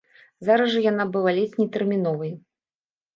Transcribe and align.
Зараз 0.47 0.69
жа 0.75 0.79
яна 0.91 1.05
была 1.17 1.33
ледзь 1.39 1.59
не 1.59 1.67
тэрміновай. 1.75 2.33